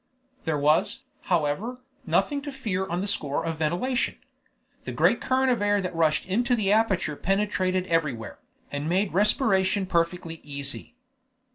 [0.45, 4.17] There was, however, nothing to fear on the score of ventilation.
[4.85, 8.39] The great current of air that rushed into the aperture penetrated everywhere,
[8.71, 10.95] and made respiration perfectly easy.